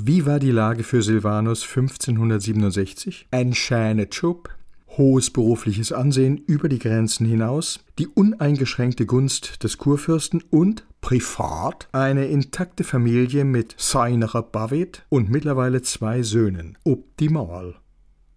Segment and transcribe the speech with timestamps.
[0.00, 3.26] Wie war die Lage für Silvanus 1567?
[3.32, 4.48] Ein schöner Job,
[4.96, 12.26] hohes berufliches Ansehen über die Grenzen hinaus, die uneingeschränkte Gunst des Kurfürsten und privat eine
[12.26, 16.78] intakte Familie mit seiner Bavet und mittlerweile zwei Söhnen.
[16.84, 17.74] Optimal.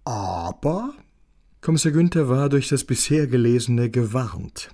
[0.04, 0.96] Aber
[1.62, 4.70] Kommissar Günther war durch das bisher Gelesene gewarnt.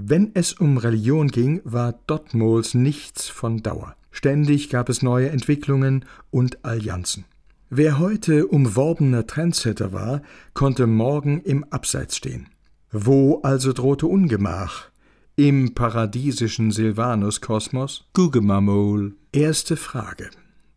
[0.00, 3.96] Wenn es um Religion ging, war Dottmols nichts von Dauer.
[4.12, 7.24] Ständig gab es neue Entwicklungen und Allianzen.
[7.68, 10.22] Wer heute umworbener Trendsetter war,
[10.54, 12.46] konnte morgen im Abseits stehen.
[12.92, 14.88] Wo also drohte Ungemach?
[15.34, 18.08] Im paradiesischen Silvanus-Kosmos?
[18.12, 19.16] Gugemamol.
[19.32, 20.30] Erste Frage.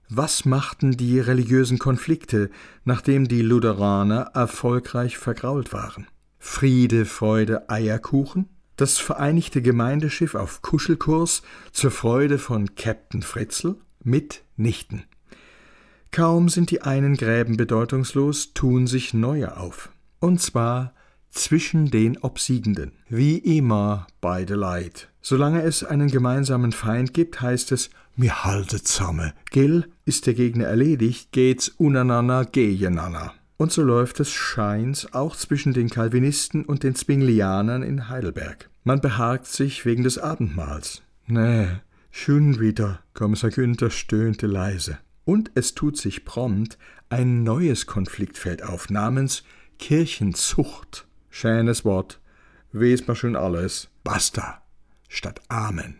[0.10, 2.50] Was machten die religiösen Konflikte,
[2.86, 6.08] nachdem die Lutheraner erfolgreich vergrault waren?
[6.40, 8.50] Friede, Freude, Eierkuchen?
[8.82, 13.76] Das vereinigte Gemeindeschiff auf Kuschelkurs zur Freude von Captain Fritzel?
[14.04, 15.04] Mitnichten.
[16.10, 19.92] Kaum sind die einen Gräben bedeutungslos, tun sich neue auf.
[20.20, 20.96] Und zwar
[21.30, 22.94] zwischen den Obsiegenden.
[23.08, 25.10] Wie immer beide Leid.
[25.22, 29.32] Solange es einen gemeinsamen Feind gibt, heißt es, mir haltet zusammen.
[29.52, 33.36] Gill, ist der Gegner erledigt, geht's uneinander gegeneinander.
[33.62, 38.72] Und so läuft es scheins auch zwischen den Calvinisten und den Zwinglianern in Heidelberg.
[38.84, 41.04] Man behagt sich wegen des Abendmahls.
[41.28, 41.68] Nee,
[42.10, 44.98] schon wieder, Kommissar Günther stöhnte leise.
[45.26, 49.44] Und es tut sich prompt ein neues Konfliktfeld auf, namens
[49.78, 51.06] Kirchenzucht.
[51.30, 52.20] Schönes Wort.
[52.72, 53.90] Weiß man schon alles.
[54.04, 54.64] Basta
[55.08, 55.98] statt Amen.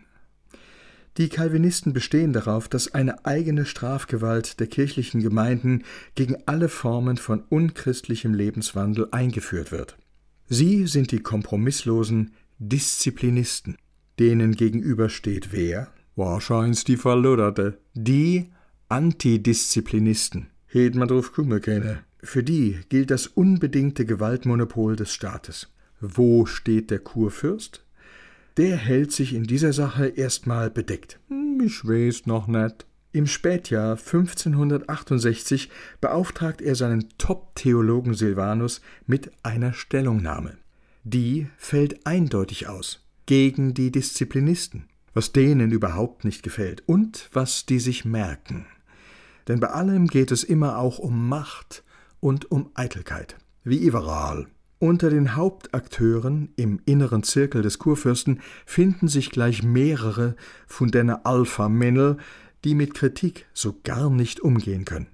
[1.18, 7.42] Die Calvinisten bestehen darauf, dass eine eigene Strafgewalt der kirchlichen Gemeinden gegen alle Formen von
[7.48, 9.98] unchristlichem Lebenswandel eingeführt wird.
[10.48, 13.76] Sie sind die kompromisslosen Disziplinisten.
[14.18, 15.88] Denen gegenüber steht wer?
[16.16, 17.78] Wahrscheinlich die Verloderte.
[17.94, 18.50] Die
[18.88, 20.48] Antidisziplinisten.
[20.66, 21.98] Hätt man drauf kommen können.
[22.22, 25.68] Für die gilt das unbedingte Gewaltmonopol des Staates.
[26.00, 27.84] Wo steht der Kurfürst?
[28.56, 31.18] Der hält sich in dieser Sache erstmal bedeckt.
[31.64, 32.86] Ich weiß noch nicht.
[33.12, 35.70] Im Spätjahr 1568
[36.00, 40.56] beauftragt er seinen Top-Theologen Silvanus mit einer Stellungnahme.
[41.04, 44.84] Die fällt eindeutig aus gegen die Disziplinisten,
[45.14, 48.66] was denen überhaupt nicht gefällt und was die sich merken.
[49.48, 51.84] Denn bei allem geht es immer auch um Macht
[52.20, 54.46] und um Eitelkeit, wie überall.
[54.82, 60.34] Unter den Hauptakteuren im inneren Zirkel des Kurfürsten finden sich gleich mehrere
[60.66, 62.16] von deiner Alpha-Männel,
[62.64, 65.06] die mit Kritik so gar nicht umgehen können.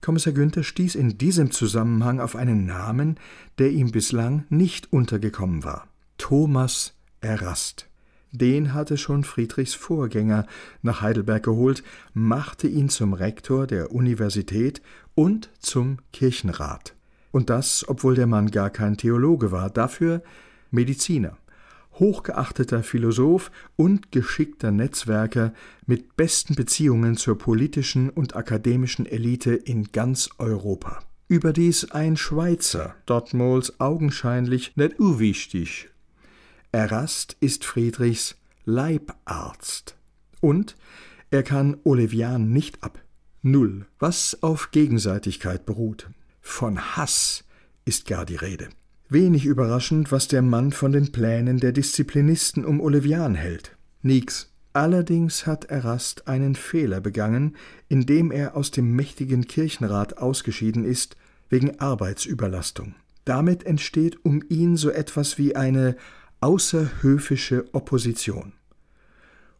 [0.00, 3.18] Kommissar Günther stieß in diesem Zusammenhang auf einen Namen,
[3.58, 5.88] der ihm bislang nicht untergekommen war.
[6.18, 7.88] Thomas Erast.
[8.30, 10.46] Den hatte schon Friedrichs Vorgänger
[10.82, 11.82] nach Heidelberg geholt,
[12.14, 14.82] machte ihn zum Rektor der Universität
[15.16, 16.95] und zum Kirchenrat.
[17.36, 20.22] Und das, obwohl der Mann gar kein Theologe war, dafür
[20.70, 21.36] Mediziner,
[21.96, 25.52] hochgeachteter Philosoph und geschickter Netzwerker
[25.84, 31.00] mit besten Beziehungen zur politischen und akademischen Elite in ganz Europa.
[31.28, 35.90] Überdies ein Schweizer, Dortmols augenscheinlich nicht unwichtig.
[36.72, 39.94] Erast ist Friedrichs Leibarzt.
[40.40, 40.74] Und
[41.30, 42.98] er kann Olivian nicht ab.
[43.42, 46.08] Null, was auf Gegenseitigkeit beruht.
[46.48, 47.44] Von Hass
[47.84, 48.70] ist gar die Rede.
[49.10, 53.76] Wenig überraschend, was der Mann von den Plänen der Disziplinisten um Olivian hält.
[54.00, 54.54] Nix.
[54.72, 57.56] Allerdings hat Erast einen Fehler begangen,
[57.88, 61.16] indem er aus dem mächtigen Kirchenrat ausgeschieden ist,
[61.50, 62.94] wegen Arbeitsüberlastung.
[63.26, 65.94] Damit entsteht um ihn so etwas wie eine
[66.40, 68.54] außerhöfische Opposition.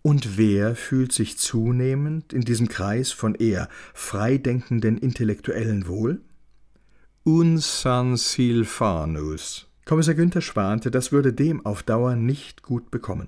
[0.01, 6.23] Und wer fühlt sich zunehmend in diesem Kreis von eher freidenkenden Intellektuellen wohl?
[7.29, 9.67] Unsan Silvanus.
[9.85, 13.27] Kommissar Günther schwante, das würde dem auf Dauer nicht gut bekommen.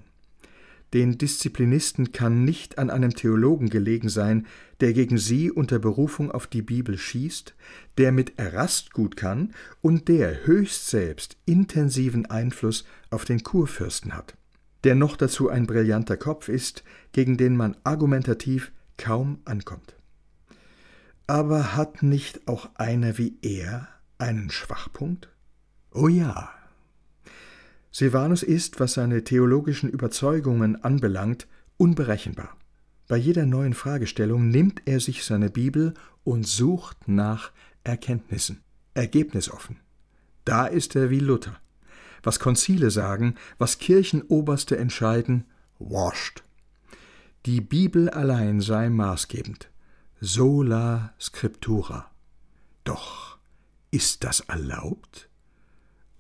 [0.95, 4.47] Den Disziplinisten kann nicht an einem Theologen gelegen sein,
[4.79, 7.57] der gegen sie unter Berufung auf die Bibel schießt,
[7.99, 14.37] der mit Erast gut kann und der höchst selbst intensiven Einfluss auf den Kurfürsten hat,
[14.85, 19.98] der noch dazu ein brillanter Kopf ist, gegen den man argumentativ kaum ankommt.
[21.29, 23.87] Aber hat nicht auch einer wie er
[24.17, 25.29] einen Schwachpunkt?
[25.93, 26.51] Oh ja.
[27.93, 31.47] Silvanus ist, was seine theologischen Überzeugungen anbelangt,
[31.77, 32.57] unberechenbar.
[33.09, 35.93] Bei jeder neuen Fragestellung nimmt er sich seine Bibel
[36.25, 37.53] und sucht nach
[37.85, 38.63] Erkenntnissen,
[38.95, 39.77] ergebnisoffen.
[40.47, 41.61] Da ist er wie Luther.
[42.23, 45.45] Was Konzile sagen, was Kirchenoberste entscheiden,
[45.79, 46.43] wascht.
[47.45, 49.69] Die Bibel allein sei maßgebend
[50.21, 52.11] sola scriptura.
[52.85, 53.39] Doch
[53.91, 55.29] ist das erlaubt?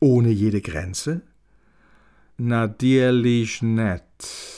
[0.00, 1.22] Ohne jede Grenze?
[2.36, 4.57] Natürlich net.